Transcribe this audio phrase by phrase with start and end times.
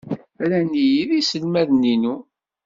[0.49, 2.15] Ran-iyi yiselmaden-inu.